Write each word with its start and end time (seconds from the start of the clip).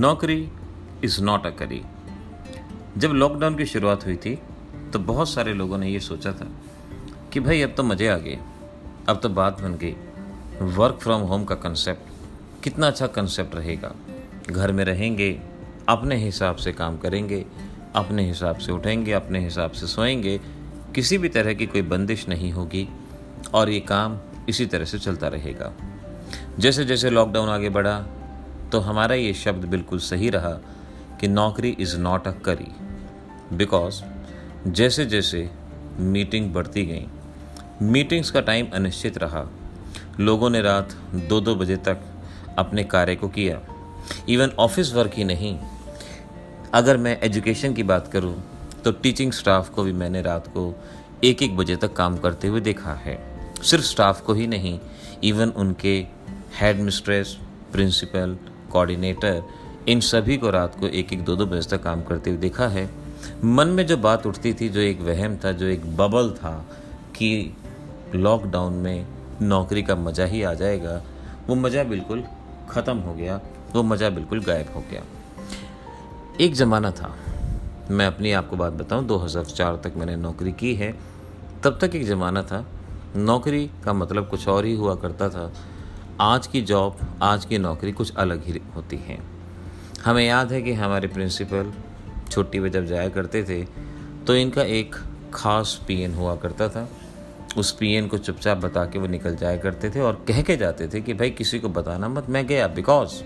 नौकरी 0.00 0.50
is 1.04 1.20
not 1.22 1.46
a 1.46 1.50
करी 1.50 1.82
जब 2.98 3.08
लॉकडाउन 3.08 3.56
की 3.56 3.66
शुरुआत 3.66 4.06
हुई 4.06 4.16
थी 4.16 4.38
तो 4.92 4.98
बहुत 4.98 5.28
सारे 5.28 5.54
लोगों 5.54 5.78
ने 5.78 5.88
ये 5.88 6.00
सोचा 6.00 6.32
था 6.32 6.48
कि 7.32 7.40
भाई, 7.40 7.62
अब 7.62 7.74
तो 7.76 7.82
मज़े 7.82 8.08
आ 8.08 8.16
गए। 8.16 8.38
अब 9.08 9.20
तो 9.22 9.28
बात 9.28 9.60
बन 9.60 9.74
गई। 9.74 9.96
वर्क 10.62 10.98
फ्रॉम 11.02 11.22
होम 11.22 11.44
का 11.44 11.54
कंसेप्ट 11.54 12.00
कितना 12.62 12.86
अच्छा 12.86 13.06
कंसेप्ट 13.06 13.54
रहेगा। 13.54 13.94
घर 14.50 14.72
में 14.72 14.84
रहेंगे, 14.84 15.40
अपने 15.88 16.16
हिसाब 16.16 16.56
से 16.56 16.72
काम 16.72 16.96
करेंगे, 16.98 17.46
अपने 17.94 18.28
हिसाब 18.28 18.56
से 18.56 18.72
उठेंगे, 18.72 19.12
अपने 19.12 19.44
हिसाब 19.44 19.70
से 19.70 19.86
सोएँगे। 19.86 20.40
किसी 20.94 21.18
भी 21.18 21.28
तरह 21.28 21.54
की 21.54 21.66
कोई 21.66 21.82
बंदिश 21.82 22.28
नहीं 22.28 22.52
होगी 22.52 22.88
और 23.54 23.70
ये 23.70 23.80
काम 23.80 24.18
इसी 24.48 24.66
तरह 24.66 24.84
से 24.84 24.98
चलता 24.98 25.28
रहेगा। 25.28 25.72
जैसे 26.58 26.84
जैसे 26.84 27.10
लॉकडाउन 27.10 27.48
आगे 27.48 27.68
बढ़ा 27.68 28.06
तो 28.72 28.80
हमारा 28.80 29.14
ये 29.14 29.32
शब्द 29.34 29.64
बिल्कुल 29.64 29.98
सही 29.98 30.28
रहा 30.30 30.52
कि 31.20 31.28
नौकरी 31.28 31.70
इज़ 31.80 31.96
नॉट 31.98 32.26
अ 32.28 32.30
करी 32.30 32.72
बिकॉज़ 33.56 34.02
जैसे 34.66 35.04
जैसे 35.06 35.50
मीटिंग 35.98 36.52
बढ़ती 36.54 36.84
गई 36.86 37.06
मीटिंग्स 37.82 38.30
का 38.30 38.40
टाइम 38.40 38.68
अनिश्चित 38.74 39.18
रहा। 39.18 39.44
लोगों 40.20 40.50
ने 40.50 40.60
रात 40.62 40.92
दो 41.28 41.40
दो 41.40 41.54
बजे 41.54 41.76
तक 41.76 42.00
अपने 42.58 42.84
कार्य 42.84 43.14
को 43.16 43.28
किया। 43.28 43.60
इवन 44.28 44.50
ऑफ़िस 44.58 44.92
वर्क 44.94 45.12
ही 45.14 45.24
नहीं। 45.24 45.58
अगर 46.74 46.96
मैं 46.96 47.18
एजुकेशन 47.20 47.74
की 47.74 47.82
बात 47.82 48.08
करूँ 48.08 48.34
तो 48.84 48.92
टीचिंग 48.92 49.32
स्टाफ 49.32 49.68
को 49.68 49.82
भी 49.82 49.92
मैंने 49.92 50.22
रात 50.22 50.48
को 50.48 50.72
एक 51.24 51.42
एक 51.42 51.56
बजे 51.56 51.76
तक 51.76 51.92
काम 51.92 52.16
करते 52.16 52.48
हुए 52.48 52.60
देखा 52.60 52.94
है। 52.94 53.18
सिर्फ़ 53.62 53.84
स्टाफ 53.84 54.20
को 54.20 54.34
ही 54.34 54.46
नहीं 54.46 54.78
इवन 55.24 55.50
उनके 55.56 55.96
हेड 56.60 56.80
मिस्ट्रेस 56.80 57.38
प्रिंसिपल 57.72 58.36
कोऑर्डिनेटर 58.70 59.42
इन 59.88 60.00
सभी 60.00 60.36
को 60.36 60.50
रात 60.50 60.78
को 60.80 60.86
एक 60.88 61.12
एक 61.12 61.24
दो 61.24 61.36
दो 61.36 61.46
बजे 61.46 61.68
तक 61.70 61.82
काम 61.82 62.02
करते 62.02 62.30
हुए 62.30 62.38
देखा 62.38 62.68
है। 62.68 62.88
मन 63.44 63.68
में 63.68 63.86
जो 63.86 63.96
बात 63.96 64.26
उठती 64.26 64.52
थी, 64.54 64.68
जो 64.68 64.80
एक 64.80 65.00
वहम 65.00 65.36
था, 65.36 65.52
जो 65.52 65.66
एक 65.66 65.84
बबल 65.96 66.30
था 66.30 66.52
कि 67.16 67.54
लॉकडाउन 68.14 68.72
में 68.72 69.06
नौकरी 69.42 69.82
का 69.82 69.96
मज़ा 69.96 70.24
ही 70.24 70.42
आ 70.42 70.54
जाएगा, 70.54 71.02
वो 71.48 71.54
मज़ा 71.54 71.84
बिल्कुल 71.84 72.24
ख़त्म 72.70 72.96
हो 72.96 73.14
गया, 73.14 73.40
वो 73.74 73.82
मज़ा 73.82 74.10
बिल्कुल 74.10 74.40
गायब 74.40 74.72
हो 74.74 74.84
गया। 74.90 75.02
एक 76.40 76.54
ज़माना 76.54 76.90
था, 76.90 77.14
मैं 77.90 78.06
अपनी 78.06 78.32
आपको 78.32 78.56
बात 78.56 78.72
बताऊँ 78.72 79.06
2004 79.06 79.76
तक 79.76 79.96
मैंने 79.96 80.16
नौकरी 80.16 80.52
की 80.52 80.74
है, 80.74 80.94
तब 81.64 81.78
तक 81.80 81.94
एक 81.94 82.04
ज़माना 82.06 82.42
था, 82.42 82.64
नौकरी 83.16 83.70
का 83.84 83.92
मतलब 83.92 84.28
कुछ 84.28 84.48
और 84.48 84.64
ही 84.64 84.74
हुआ 84.74 84.94
करता 84.94 85.28
था। 85.28 85.50
आज 86.20 86.46
की 86.46 86.60
जॉब 86.60 86.96
आज 87.22 87.44
की 87.44 87.58
नौकरी 87.58 87.92
कुछ 87.92 88.16
अलग 88.16 88.42
ही 88.44 88.60
होती 88.74 88.96
है। 88.96 89.16
हमें 90.04 90.22
याद 90.24 90.52
है 90.52 90.60
कि 90.62 90.72
हमारे 90.72 91.08
प्रिंसिपल 91.08 91.72
छुट्टी 92.30 92.60
पे 92.60 92.70
जब 92.70 92.86
जाया 92.86 93.08
करते 93.08 93.42
थे 93.44 93.62
तो 94.26 94.34
इनका 94.36 94.62
एक 94.62 94.96
ख़ास 95.34 95.74
पीएन 95.86 96.14
हुआ 96.14 96.34
करता 96.36 96.68
था। 96.68 96.86
उस 97.58 97.70
पीएन 97.72 98.08
को 98.08 98.18
चुपचाप 98.18 98.58
बता 98.58 98.84
के 98.84 98.98
वो 98.98 99.06
निकल 99.06 99.36
जाया 99.36 99.56
करते 99.56 99.90
थे 99.90 100.00
और 100.00 100.24
कह 100.28 100.42
के 100.42 100.56
जाते 100.56 100.88
थे 100.88 101.00
कि, 101.00 101.14
भाई, 101.14 101.30
किसी 101.30 101.58
को 101.58 101.68
बताना 101.68 102.08
मत, 102.08 102.28
मैं 102.28 102.46
गया 102.46 102.66
because 102.68 103.22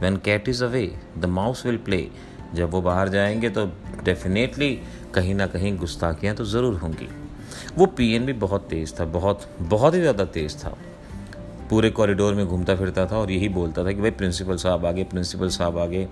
when 0.00 0.16
cat 0.16 0.48
is 0.48 0.64
away 0.64 0.90
the 1.18 1.24
mouse 1.26 1.66
will 1.66 1.76
play 1.76 2.06
जब 2.54 2.70
वो 2.70 2.82
बाहर 2.82 3.08
जाएँगे 3.08 3.50
तो 3.50 3.66
डेफिनेटली 4.04 4.74
कहीं 5.14 5.34
ना 5.34 5.46
कहीं 5.46 5.76
गुस्ताखियाँ 5.78 6.34
तो 6.36 6.44
ज़रूर 6.46 6.78
होंगी। 6.78 7.08
वो 7.76 7.86
पीएन 7.86 8.26
भी 8.26 8.32
बहुत 8.32 8.68
तेज़ 8.70 9.00
था, 9.00 9.04
बहुत 9.04 9.50
बहुत 9.60 9.94
ही 9.94 10.00
ज़्यादा 10.00 10.24
तेज़ 10.24 10.56
था। 10.56 10.76
पूरे 11.70 11.90
कॉरिडोर 11.90 12.34
में 12.34 12.46
घूमता 12.46 12.76
फिरता 12.76 13.06
था 13.06 13.18
और 13.18 13.30
यही 13.30 13.48
बोलता 13.48 13.84
था 13.84 13.92
कि 13.92 14.00
भाई 14.00 14.10
प्रिंसिपल 14.10 14.56
साहब 14.56 14.86
आगे 14.86 15.04
प्रिंसिपल 15.04 15.48
साहब 15.48 15.78
आगे। 15.78 16.08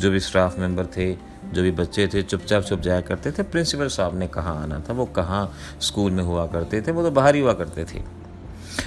जो 0.00 0.10
भी 0.10 0.20
स्टाफ 0.20 0.58
मेंबर 0.58 0.86
थे, 0.86 1.12
जो 1.52 1.62
भी 1.62 1.70
बच्चे 1.70 2.06
थे, 2.06 2.22
चुपचाप 2.22 2.62
चुप 2.62 2.80
जाया 2.80 3.00
करते 3.00 3.32
थे। 3.32 3.42
प्रिंसिपल 3.42 3.88
साहब 3.88 4.18
ने 4.18 4.26
कहाँ 4.26 4.62
आना 4.62 4.82
था? 4.88 4.92
वो 4.92 5.04
कहाँ 5.06 5.52
स्कूल 5.80 6.12
में 6.12 6.22
हुआ 6.24 6.46
करते 6.46 6.82
थे? 6.82 6.92
वो 6.92 7.02
तो 7.02 7.10
बाहर 7.10 7.34
ही 7.34 7.40
हुआ 7.40 7.52
करते 7.52 7.84
थे। 7.84 8.02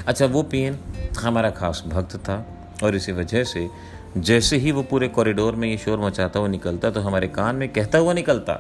अच्छा 0.08 0.26
वो 0.26 0.44
पीएन 0.44 0.80
हमारा 1.20 1.50
खास 1.50 1.84
भक्त 1.88 2.16
था 2.16 2.46
और 2.84 2.96
इसी 2.96 3.12
वजह 3.12 3.44
से 3.44 3.70
जैसे 4.18 4.58
ही 4.58 4.72
वो 4.72 4.84
पूरे 4.84 5.08
कॉरिडोर 5.08 5.56
में 5.56 5.68
ये 5.68 5.78
शोर 5.78 6.00
मचाता 6.00 6.40
हुआ 6.40 6.48
निकलता 6.48 6.92
तो 6.92 7.02
हमारे 7.02 7.28
कान 7.28 7.56
में 7.56 7.70
कहता 7.70 7.98
हुआ 7.98 8.14
निकलता 8.14 8.54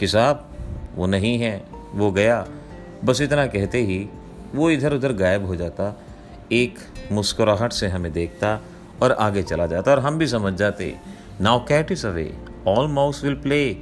कि 0.00 0.06
साहब, 0.06 0.48
वो 0.94 1.06
नहीं 1.06 1.38
है, 1.38 1.64
वो 1.94 2.10
गया। 2.10 2.46
बस 3.04 3.20
इतना 3.20 3.46
कहते 3.46 3.82
ही 3.82 4.08
वो 4.54 4.70
इधर 4.70 4.94
उधर 4.94 5.12
गायब 5.12 5.46
हो 5.46 5.56
जाता 5.56 6.00
एक 6.52 6.78
मुस्कुराहट 7.12 7.72
से 7.72 7.88
हमें 7.88 8.12
देखता 8.12 8.60
और 9.02 9.12
आगे 9.12 9.42
चला 9.42 9.66
जाता 9.66 9.90
और 9.90 9.98
हम 9.98 10.18
भी 10.18 10.26
समझ 10.26 10.54
जाते, 10.54 10.98
now 11.40 11.66
cat 11.66 11.92
is 11.92 12.06
away, 12.06 12.36
all 12.68 12.88
mouse 12.88 13.24
will 13.24 13.34
play. 13.34 13.76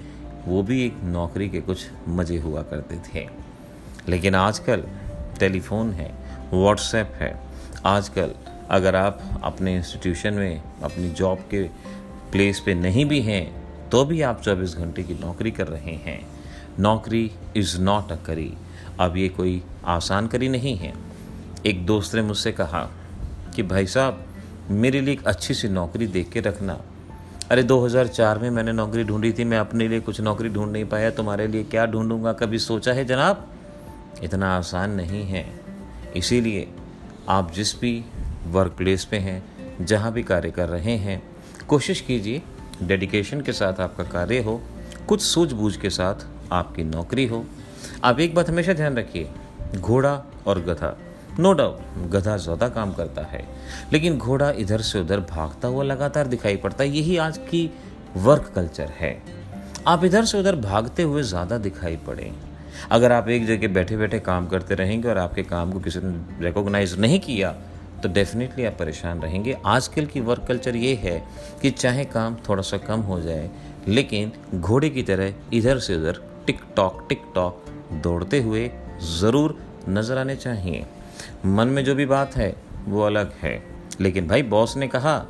वो 0.46 0.62
भी 0.62 0.86
एक 0.86 0.96
नौकरी 1.02 1.48
के 1.48 1.60
कुछ 1.60 1.86
मज़े 2.08 2.38
हुआ 2.38 2.62
करते 2.62 2.98
थे। 3.14 3.28
लेकिन 4.08 4.34
आजकल 4.34 4.84
टेलीफोन 5.40 5.92
है, 5.92 6.14
व्हाट्सएप 6.52 7.12
है। 7.14 7.40
आजकल 7.86 8.34
अगर 8.70 8.96
आप 8.96 9.40
अपने 9.42 9.76
इंस्टीट्यूशन 9.76 10.34
में, 10.34 10.62
अपनी 10.82 11.10
जॉब 11.10 11.38
के 11.38 11.62
प्लेस 12.32 12.60
पे 12.60 12.74
नहीं 12.74 13.04
भी 13.04 13.20
हैं 13.20 13.64
तो 13.90 14.04
भी 14.04 14.22
आप 14.22 14.42
24 14.42 14.76
घंटे 14.76 15.02
की 15.02 15.14
नौकरी 15.14 15.50
कर 15.50 15.68
रहे 15.68 15.92
हैं। 15.92 16.26
नौकरी 16.78 17.30
इज़ 17.56 17.80
नॉट 17.80 18.12
अ 18.12 18.16
करी। 18.16 18.54
अब 19.00 19.16
ये 19.16 19.28
कोई 19.28 19.62
आसान 19.84 20.26
करी 20.26 20.48
नहीं 20.48 20.76
है। 20.76 21.13
एक 21.66 21.86
दोस्त 21.86 22.14
ने 22.14 22.22
मुझसे 22.22 22.52
कहा 22.52 22.90
कि 23.54 23.62
भाई 23.62 23.86
साहब, 23.86 24.24
मेरे 24.70 25.00
लिए 25.00 25.14
एक 25.14 25.26
अच्छी 25.26 25.54
सी 25.54 25.68
नौकरी 25.68 26.06
देख 26.06 26.30
के 26.30 26.40
रखना। 26.40 26.80
अरे 27.50 27.62
2004 27.62 28.38
में 28.38 28.50
मैंने 28.50 28.72
नौकरी 28.72 29.04
ढूंढी 29.04 29.32
थी, 29.32 29.44
मैं 29.44 29.58
अपने 29.58 29.88
लिए 29.88 30.00
कुछ 30.00 30.20
नौकरी 30.20 30.48
ढूंढ 30.48 30.72
नहीं 30.72 30.84
पाया, 30.84 31.10
तुम्हारे 31.10 31.46
लिए 31.46 31.64
क्या 31.64 31.86
ढूंढूँगा? 31.86 32.32
कभी 32.32 32.58
सोचा 32.58 32.92
है 32.92 33.04
जनाब? 33.04 33.52
इतना 34.22 34.58
आसान 34.58 34.90
नहीं 34.90 35.24
है। 35.24 35.60
इसीलिए 36.16 36.68
आप 37.28 37.52
जिस 37.52 37.80
भी 37.80 38.04
वर्क 38.46 38.72
प्लेस 38.72 39.04
पे 39.04 39.16
हैं, 39.16 39.44
जहाँ 39.86 40.12
भी 40.12 40.22
कार्य 40.22 40.50
कर 40.50 40.68
रहे 40.68 40.96
हैं, 40.96 41.22
कोशिश 41.68 42.00
कीजिए 42.00 42.42
डेडिकेशन 42.82 43.40
के 43.40 43.52
साथ 43.52 43.80
आपका 43.80 44.04
कार्य 44.04 44.42
हो, 44.42 44.62
कुछ 45.08 45.20
सूझबूझ 45.20 45.76
के 45.76 45.90
साथ 45.90 46.14
आपकी 46.52 46.84
नौकरी 46.84 47.26
हो। 47.26 47.44
आप 48.04 48.20
एक 48.20 48.34
बात 48.34 48.48
हमेशा 48.48 48.72
ध्यान 48.72 48.96
रखिए, 48.96 49.30
घोड़ा 49.76 50.22
और 50.46 50.60
गधा। 50.60 50.98
नो 51.38 51.52
डाउट 51.52 52.08
गधा 52.10 52.36
ज़्यादा 52.36 52.68
काम 52.70 52.92
करता 52.92 53.22
है, 53.22 53.44
लेकिन 53.92 54.18
घोड़ा 54.18 54.50
इधर 54.52 54.80
से 54.80 55.00
उधर 55.00 55.20
भागता 55.30 55.68
हुआ 55.68 55.84
लगातार 55.84 56.26
दिखाई 56.28 56.56
पड़ता 56.56 56.84
है। 56.84 56.90
यही 56.90 57.16
आज 57.18 57.38
की 57.40 57.70
वर्क 58.18 58.50
कल्चर 58.54 58.92
है। 58.96 59.16
आप 59.86 60.04
इधर 60.04 60.24
से 60.24 60.38
उधर 60.38 60.56
भागते 60.58 61.02
हुए 61.02 61.22
ज़्यादा 61.24 61.58
दिखाई 61.60 61.96
पड़े। 62.06 62.30
अगर 62.90 63.12
आप 63.12 63.28
एक 63.28 63.46
जगह 63.46 63.72
बैठे 63.74 63.96
बैठे 63.96 64.18
काम 64.20 64.46
करते 64.46 64.74
रहेंगे 64.74 65.08
और 65.08 65.18
आपके 65.18 65.42
काम 65.44 65.72
को 65.72 65.80
किसी 65.80 66.00
ने 66.02 66.44
रिकॉग्नाइज 66.44 66.98
नहीं 67.00 67.18
किया 67.20 67.50
तो 68.02 68.08
डेफिनेटली 68.10 68.64
आप 68.64 68.76
परेशान 68.78 69.20
रहेंगे। 69.20 69.56
आजकल 69.66 70.06
की 70.06 70.20
वर्क 70.20 70.44
कल्चर 70.48 70.76
ये 70.76 70.94
है 71.02 71.18
कि 71.62 71.70
चाहे 71.72 72.04
काम 72.06 72.36
थोड़ा 72.48 72.62
सा 72.62 72.76
कम 72.78 73.00
हो 73.02 73.20
जाए, 73.20 73.50
लेकिन 73.88 74.32
घोड़े 74.54 74.90
की 74.90 75.02
तरह 75.02 75.34
इधर 75.54 75.78
से 75.78 75.96
उधर 75.96 76.20
टिक 76.46 76.60
टॉक 76.76 77.06
टिक 77.08 77.22
टॉक 77.34 77.64
दौड़ते 78.02 78.40
हुए 78.42 78.70
ज़रूर 79.12 79.58
नज़र 79.88 80.18
आने 80.18 80.36
चाहिए। 80.36 80.84
मन 81.46 81.68
में 81.68 81.84
जो 81.84 81.94
भी 81.94 82.06
बात 82.06 82.36
है, 82.36 82.54
वो 82.84 83.00
अलग 83.02 83.32
है। 83.42 83.62
लेकिन 84.00 84.26
भाई 84.28 84.42
बॉस 84.42 84.76
ने 84.76 84.88
कहा, 84.88 85.24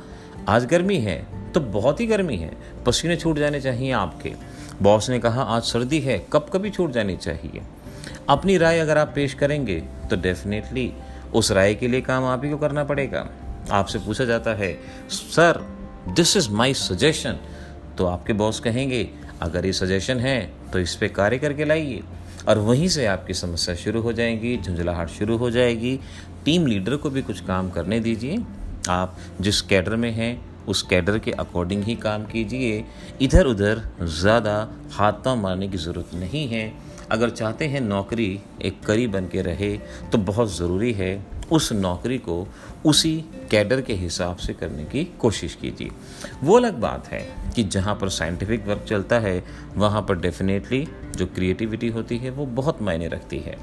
आज 0.49 0.65
गर्मी 0.65 0.97
है 0.97 1.25
तो 1.53 1.59
बहुत 1.59 1.99
ही 1.99 2.05
गर्मी 2.07 2.35
है। 2.37 2.51
पसीने 2.85 3.15
छूट 3.15 3.37
जाने 3.37 3.59
चाहिए 3.61 3.91
आपके। 3.91 4.33
बॉस 4.81 5.09
ने 5.09 5.19
कहा, 5.19 5.41
आज 5.41 5.63
सर्दी 5.63 5.99
है 5.99 6.17
कब 6.33 6.49
कभी 6.53 6.69
छूट 6.69 6.91
जानी 6.91 7.15
चाहिए। 7.17 7.61
अपनी 8.29 8.57
राय 8.57 8.79
अगर 8.79 8.97
आप 8.97 9.11
पेश 9.15 9.33
करेंगे 9.33 9.79
तो 10.09 10.15
डेफिनेटली 10.15 10.91
उस 11.33 11.51
राय 11.51 11.73
के 11.75 11.87
लिए 11.87 12.01
काम 12.01 12.23
आप 12.23 12.43
ही 12.45 12.49
को 12.49 12.57
करना 12.57 12.83
पड़ेगा। 12.83 13.27
आपसे 13.71 13.99
पूछा 13.99 14.25
जाता 14.25 14.53
है 14.53 14.73
sir 15.09 15.61
this 16.09 16.35
is 16.37 16.49
my 16.49 16.73
suggestion 16.73 17.39
तो 17.97 18.05
आपके 18.05 18.33
बॉस 18.33 18.59
कहेंगे, 18.59 19.09
अगर 19.41 19.65
ये 19.65 19.73
सजेशन 19.73 20.19
है 20.19 20.39
तो 20.73 20.79
इस 20.79 20.95
पर 20.95 21.07
कार्य 21.07 21.37
करके 21.37 21.65
लाइए। 21.65 22.01
और 22.47 22.57
वहीं 22.59 22.87
से 22.87 23.05
आपकी 23.05 23.33
समस्या 23.33 23.75
शुरू 23.75 24.01
हो 24.01 24.13
जाएगी, 24.13 24.57
झुंझलाहट 24.57 25.09
शुरू 25.09 25.37
हो 25.37 25.49
जाएगी। 25.51 25.99
टीम 26.45 26.65
लीडर 26.67 26.95
को 26.95 27.09
भी 27.09 27.21
कुछ 27.21 27.39
काम 27.41 27.69
करने 27.69 27.99
दीजिए। 27.99 28.37
आप 28.89 29.15
जिस 29.41 29.61
कैडर 29.61 29.95
में 29.95 30.11
हैं, 30.11 30.65
उस 30.67 30.81
कैडर 30.81 31.17
के 31.19 31.31
अकॉर्डिंग 31.31 31.83
ही 31.83 31.95
काम 31.95 32.25
कीजिए। 32.25 32.83
इधर 33.21 33.45
उधर 33.45 33.81
ज़्यादा 34.01 34.55
हाथ 34.93 35.13
पाँव 35.25 35.41
मारने 35.41 35.67
की 35.67 35.77
ज़रूरत 35.77 36.13
नहीं 36.15 36.47
है। 36.47 36.71
अगर 37.11 37.29
चाहते 37.29 37.65
हैं 37.67 37.81
नौकरी 37.81 38.39
एक 38.65 38.81
करी 38.85 39.07
बन 39.07 39.27
के 39.27 39.41
रहे 39.41 39.77
तो 40.11 40.17
बहुत 40.19 40.55
ज़रूरी 40.55 40.91
है 40.93 41.25
उस 41.51 41.71
नौकरी 41.73 42.17
को 42.19 42.47
उसी 42.85 43.13
कैडर 43.55 43.81
के 43.81 43.93
हिसाब 43.93 44.37
से 44.37 44.53
करने 44.53 44.83
की 44.83 45.03
कोशिश 45.19 45.53
कीजिए 45.55 45.91
वो 46.43 46.55
अलग 46.57 46.79
बात 46.79 47.07
है 47.07 47.21
कि 47.55 47.63
जहाँ 47.63 47.93
पर 47.95 48.09
साइंटिफिक 48.09 48.65
वर्क 48.67 48.83
चलता 48.89 49.19
है, 49.19 49.43
वहाँ 49.75 50.01
पर 50.01 50.19
डेफिनेटली 50.19 50.87
जो 51.17 51.25
क्रिएटिविटी 51.25 51.87
होती 51.87 52.17
है, 52.17 52.29
वो 52.29 52.45
बहुत 52.45 52.81
मायने 52.81 53.07
रखती 53.07 53.39
है। 53.39 53.57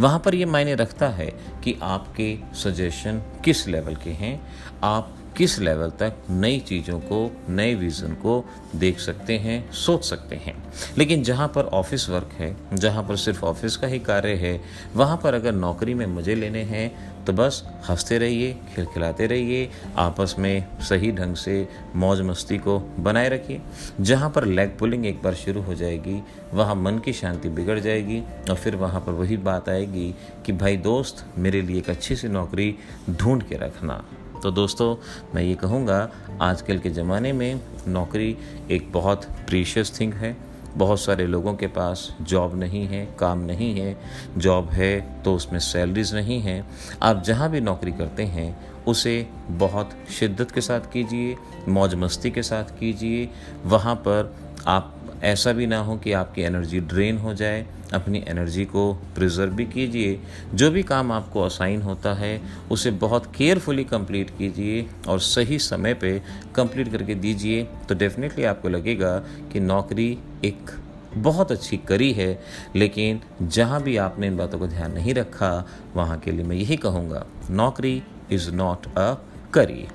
वहाँ 0.00 0.18
पर 0.18 0.34
ये 0.34 0.44
मायने 0.44 0.74
रखता 0.74 1.08
है 1.08 1.26
कि 1.64 1.76
आपके 1.82 2.38
सजेशन 2.54 3.22
किस 3.44 3.66
लेवल 3.68 3.94
के 3.94 4.10
हैं, 4.10 4.40
आप 4.82 5.14
किस 5.38 5.58
लेवल 5.58 5.90
तक 5.90 6.12
नई 6.30 6.58
चीज़ों 6.60 7.00
को, 7.00 7.30
नए 7.48 7.74
विज़न 7.74 8.12
को 8.12 8.44
देख 8.76 8.98
सकते 8.98 9.38
हैं, 9.38 9.72
सोच 9.72 10.04
सकते 10.04 10.36
हैं। 10.36 10.72
लेकिन 10.98 11.22
जहाँ 11.22 11.48
पर 11.48 11.64
ऑफ़िस 11.64 12.08
वर्क 12.10 12.30
है, 12.32 12.56
जहाँ 12.74 13.02
पर 13.02 13.16
सिर्फ़ 13.16 13.44
ऑफ़िस 13.44 13.76
का 13.76 13.86
ही 13.86 13.98
कार्य 13.98 14.34
है, 14.34 14.60
वहाँ 14.94 15.16
पर 15.16 15.34
अगर 15.34 15.52
नौकरी 15.52 15.94
में 15.94 16.06
मज़े 16.06 16.34
लेने 16.34 16.62
हैं 16.62 17.08
तो 17.24 17.32
बस 17.32 17.62
हँसते 17.88 18.18
रहिए, 18.18 18.56
खिलखिलाते 18.74 19.26
रहिए, 19.26 19.70
आपस 19.96 20.34
में 20.38 20.66
सही 20.80 21.12
ढंग 21.12 21.36
से 21.36 21.68
मौज 21.96 22.20
मस्ती 22.20 22.58
को 22.58 22.78
बनाए 22.78 23.28
रखिए। 23.28 23.60
जहाँ 24.00 24.30
पर 24.30 24.44
लेग 24.44 24.78
पुलिंग 24.78 25.06
एक 25.06 25.22
बार 25.22 25.34
शुरू 25.34 25.62
हो 25.62 25.74
जाएगी, 25.74 26.22
वहाँ 26.54 26.74
मन 26.74 26.98
की 26.98 27.12
शांति 27.12 27.48
बिगड़ 27.48 27.78
जाएगी 27.78 28.22
और 28.50 28.56
फिर 28.56 28.76
वहाँ 28.76 29.00
पर 29.00 29.12
वही 29.12 29.36
बात 29.36 29.68
आएगी 29.68 30.14
कि, 30.46 30.52
भाई 30.52 30.76
दोस्त, 30.76 31.24
मेरे 31.38 31.62
लिए 31.62 31.78
एक 31.78 31.90
अच्छी 31.90 32.16
सी 32.16 32.28
नौकरी 32.28 32.74
ढूंढ 33.10 33.42
के 33.42 33.54
रखना। 33.54 34.04
तो 34.42 34.50
दोस्तों, 34.50 34.94
मैं 35.34 35.42
ये 35.42 35.54
कहूँगा, 35.54 36.08
आजकल 36.42 36.78
के 36.78 36.90
ज़माने 36.90 37.32
में 37.32 37.60
नौकरी 37.88 38.36
एक 38.70 38.92
बहुत 38.92 39.24
प्रीशियस 39.24 40.00
थिंग 40.00 40.12
है। 40.14 40.36
बहुत 40.76 41.00
सारे 41.00 41.26
लोगों 41.26 41.54
के 41.54 41.66
पास 41.66 42.16
जॉब 42.22 42.54
नहीं 42.54 42.86
है, 42.86 43.04
काम 43.18 43.38
नहीं 43.38 43.74
है। 43.80 43.96
जॉब 44.38 44.68
है 44.68 45.22
तो 45.22 45.34
उसमें 45.34 45.58
सैलरीज 45.58 46.14
नहीं 46.14 46.40
है। 46.40 46.64
आप 47.02 47.22
जहाँ 47.22 47.50
भी 47.50 47.60
नौकरी 47.60 47.92
करते 47.92 48.22
हैं, 48.22 48.84
उसे 48.84 49.26
बहुत 49.50 49.90
शिद्दत 50.18 50.50
के 50.50 50.60
साथ 50.60 50.92
कीजिए, 50.92 51.36
मौज 51.68 51.94
मस्ती 51.94 52.30
के 52.30 52.42
साथ 52.42 52.78
कीजिए। 52.78 53.28
वहाँ 53.64 53.94
पर 53.94 54.34
आप 54.66 54.94
ऐसा 55.22 55.52
भी 55.52 55.66
ना 55.66 55.78
हो 55.78 55.96
कि 55.96 56.12
आपकी 56.12 56.42
एनर्जी 56.42 56.80
ड्रेन 56.80 57.18
हो 57.18 57.34
जाए, 57.34 57.66
अपनी 57.94 58.24
एनर्जी 58.28 58.64
को 58.64 58.92
प्रिजर्व 59.14 59.52
भी 59.52 59.64
कीजिए। 59.64 60.20
जो 60.54 60.70
भी 60.70 60.82
काम 60.82 61.12
आपको 61.12 61.42
असाइन 61.42 61.82
होता 61.82 62.14
है, 62.14 62.40
उसे 62.70 62.90
बहुत 62.90 63.26
केयरफुली 63.36 63.84
कंप्लीट 63.84 64.30
कीजिए 64.30 64.86
और 65.08 65.20
सही 65.20 65.58
समय 65.58 65.94
पे 65.94 66.22
कंप्लीट 66.54 66.92
करके 66.92 67.14
दीजिए। 67.14 67.62
तो 67.88 67.94
डेफिनेटली 67.94 68.44
आपको 68.44 68.68
लगेगा 68.68 69.18
कि 69.52 69.60
नौकरी 69.60 70.18
एक 70.44 70.70
बहुत 71.16 71.52
अच्छी 71.52 71.76
करी 71.76 72.12
है, 72.12 72.42
लेकिन 72.76 73.20
जहाँ 73.42 73.82
भी 73.82 73.96
आपने 73.96 74.26
इन 74.26 74.36
बातों 74.36 74.58
को 74.58 74.66
ध्यान 74.66 74.92
नहीं 74.92 75.14
रखा, 75.14 75.66
वहाँ 75.96 76.18
के 76.18 76.32
लिए 76.32 76.44
मैं 76.44 76.56
यही 76.56 76.76
कहूँगा, 76.76 77.26
नौकरी 77.50 78.02
इज़ 78.32 78.50
नॉट 78.50 78.86
अ 78.98 79.14
करी 79.54 79.86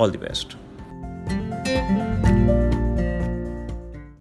ऑल 0.00 0.10
द 0.10 0.16
बेस्ट 0.16 0.56